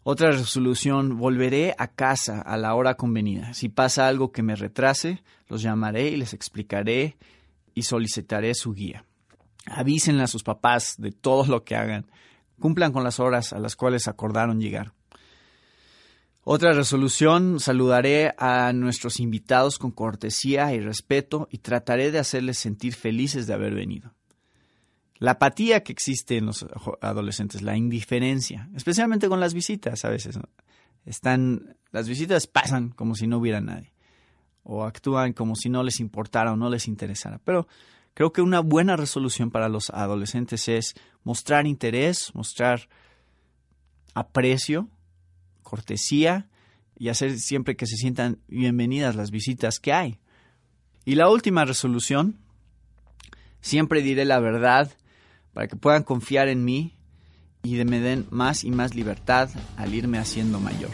[0.03, 3.53] Otra resolución, volveré a casa a la hora convenida.
[3.53, 7.17] Si pasa algo que me retrase, los llamaré y les explicaré
[7.75, 9.05] y solicitaré su guía.
[9.67, 12.07] Avísenle a sus papás de todo lo que hagan.
[12.59, 14.93] Cumplan con las horas a las cuales acordaron llegar.
[16.43, 22.95] Otra resolución, saludaré a nuestros invitados con cortesía y respeto y trataré de hacerles sentir
[22.95, 24.15] felices de haber venido.
[25.21, 26.65] La apatía que existe en los
[26.99, 30.39] adolescentes, la indiferencia, especialmente con las visitas a veces.
[31.05, 33.93] Están, las visitas pasan como si no hubiera nadie,
[34.63, 37.39] o actúan como si no les importara o no les interesara.
[37.45, 37.67] Pero
[38.15, 42.89] creo que una buena resolución para los adolescentes es mostrar interés, mostrar
[44.15, 44.89] aprecio,
[45.61, 46.49] cortesía
[46.97, 50.19] y hacer siempre que se sientan bienvenidas las visitas que hay.
[51.05, 52.39] Y la última resolución,
[53.59, 54.91] siempre diré la verdad
[55.53, 56.93] para que puedan confiar en mí
[57.63, 60.89] y de- me den más y más libertad al irme haciendo mayor.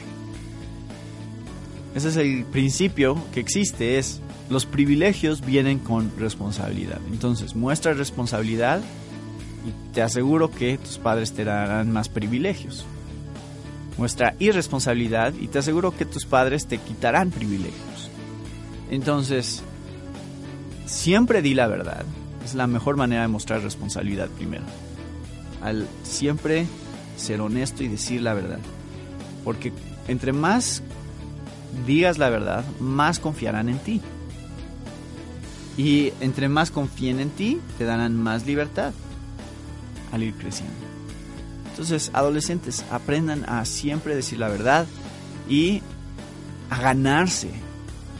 [1.95, 6.99] Ese es el principio que existe, es los privilegios vienen con responsabilidad.
[7.11, 8.81] Entonces, muestra responsabilidad
[9.65, 12.85] y te aseguro que tus padres te darán más privilegios.
[13.97, 18.11] Muestra irresponsabilidad y te aseguro que tus padres te quitarán privilegios.
[18.91, 19.63] Entonces,
[20.85, 22.05] siempre di la verdad.
[22.47, 24.63] Es la mejor manera de mostrar responsabilidad primero.
[25.61, 26.65] Al siempre
[27.17, 28.59] ser honesto y decir la verdad.
[29.43, 29.73] Porque
[30.07, 30.81] entre más
[31.85, 34.01] digas la verdad, más confiarán en ti.
[35.75, 38.93] Y entre más confíen en ti, te darán más libertad
[40.13, 40.73] al ir creciendo.
[41.71, 44.87] Entonces, adolescentes, aprendan a siempre decir la verdad
[45.49, 45.81] y
[46.69, 47.51] a ganarse,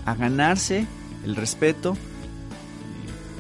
[0.06, 0.86] a ganarse
[1.24, 1.96] el respeto,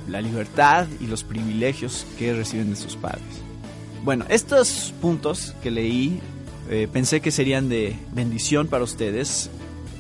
[0.08, 3.24] la libertad y los privilegios que reciben de sus padres.
[4.03, 6.20] Bueno, estos puntos que leí
[6.70, 9.49] eh, pensé que serían de bendición para ustedes.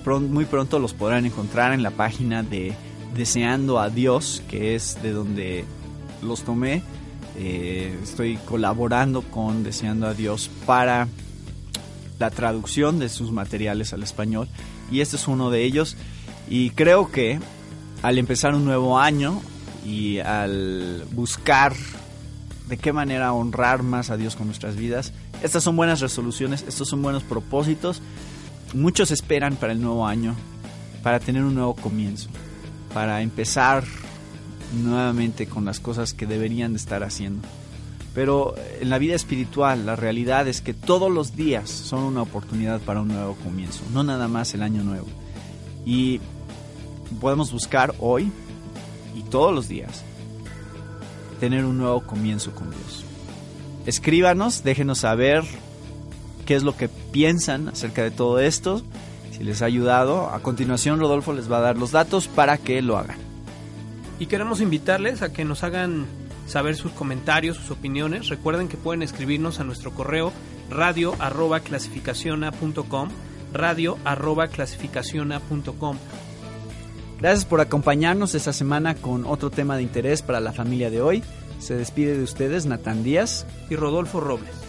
[0.05, 2.73] Muy pronto los podrán encontrar en la página de
[3.13, 5.65] Deseando a Dios, que es de donde
[6.21, 6.81] los tomé.
[7.37, 11.07] Eh, estoy colaborando con Deseando a Dios para
[12.19, 14.47] la traducción de sus materiales al español
[14.91, 15.95] y este es uno de ellos
[16.49, 17.39] y creo que
[18.01, 19.41] al empezar un nuevo año
[19.87, 21.73] y al buscar
[22.67, 26.89] de qué manera honrar más a Dios con nuestras vidas, estas son buenas resoluciones, estos
[26.89, 28.01] son buenos propósitos.
[28.73, 30.35] Muchos esperan para el nuevo año,
[31.03, 32.27] para tener un nuevo comienzo,
[32.93, 33.85] para empezar
[34.83, 37.47] nuevamente con las cosas que deberían de estar haciendo.
[38.13, 42.81] Pero en la vida espiritual la realidad es que todos los días son una oportunidad
[42.81, 45.07] para un nuevo comienzo, no nada más el año nuevo.
[45.85, 46.19] Y
[47.21, 48.33] podemos buscar hoy
[49.17, 50.03] y todos los días
[51.39, 53.03] tener un nuevo comienzo con Dios.
[53.85, 55.43] Escríbanos, déjenos saber
[56.45, 58.81] qué es lo que piensan acerca de todo esto,
[59.31, 60.29] si les ha ayudado.
[60.29, 63.17] A continuación Rodolfo les va a dar los datos para que lo hagan.
[64.19, 66.05] Y queremos invitarles a que nos hagan
[66.47, 68.29] saber sus comentarios, sus opiniones.
[68.29, 70.33] Recuerden que pueden escribirnos a nuestro correo
[70.69, 73.09] radio arroba clasificaciona.com
[73.53, 75.97] radio arroba clasificaciona.com
[77.19, 81.23] Gracias por acompañarnos esta semana con otro tema de interés para la familia de hoy.
[81.59, 84.66] Se despide de ustedes Natán Díaz y Rodolfo Robles.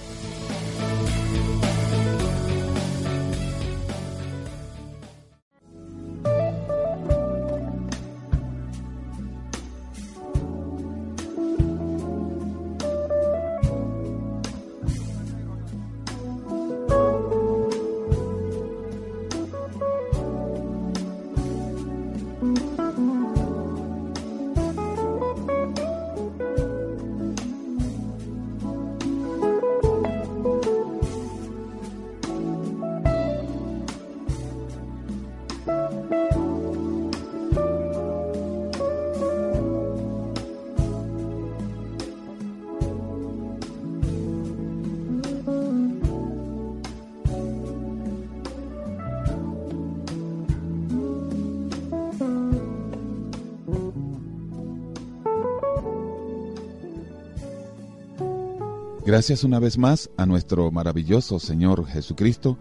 [59.18, 62.56] Gracias una vez más a nuestro maravilloso Señor Jesucristo,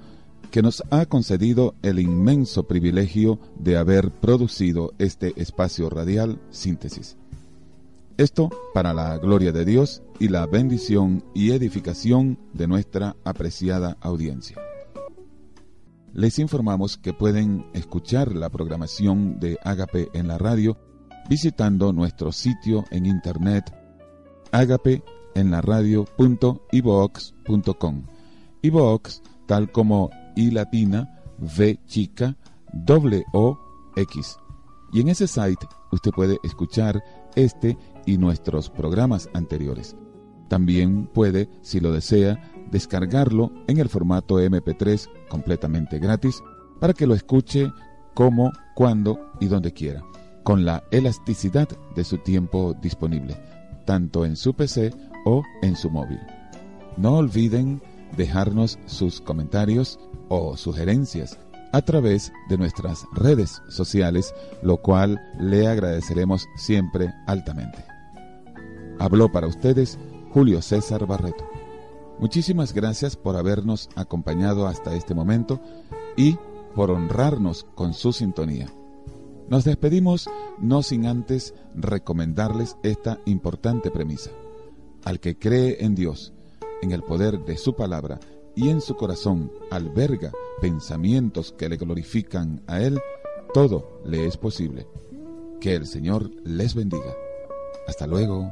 [0.49, 7.15] que nos ha concedido el inmenso privilegio de haber producido este espacio radial síntesis.
[8.17, 14.57] Esto para la gloria de Dios y la bendición y edificación de nuestra apreciada audiencia.
[16.11, 20.75] Les informamos que pueden escuchar la programación de Ágape en la radio
[21.29, 23.71] visitando nuestro sitio en internet
[24.51, 25.03] agape
[25.38, 28.03] en la radio.ivox.com.
[28.63, 32.35] iVox, tal como I latina, V chica,
[32.73, 33.59] doble O,
[33.95, 34.38] X.
[34.91, 37.03] Y en ese site usted puede escuchar
[37.35, 39.95] este y nuestros programas anteriores.
[40.49, 46.41] También puede, si lo desea, descargarlo en el formato MP3 completamente gratis
[46.79, 47.71] para que lo escuche
[48.13, 50.03] como, cuando y donde quiera,
[50.43, 53.38] con la elasticidad de su tiempo disponible,
[53.85, 54.91] tanto en su PC
[55.28, 56.19] o en su móvil.
[56.95, 57.82] No olviden
[58.15, 59.99] dejarnos sus comentarios
[60.30, 61.38] o sugerencias
[61.73, 67.84] a través de nuestras redes sociales, lo cual le agradeceremos siempre altamente.
[68.99, 69.99] Habló para ustedes
[70.32, 71.45] Julio César Barreto.
[72.19, 75.59] Muchísimas gracias por habernos acompañado hasta este momento
[76.15, 76.38] y
[76.73, 78.67] por honrarnos con su sintonía.
[79.49, 84.32] Nos despedimos no sin antes recomendarles esta importante premisa.
[85.07, 86.33] Al que cree en Dios,
[86.81, 88.19] en el poder de su palabra
[88.57, 92.99] y en su corazón alberga pensamientos que le glorifican a Él,
[93.53, 94.85] todo le es posible.
[95.61, 97.15] Que el Señor les bendiga.
[97.87, 98.51] Hasta luego.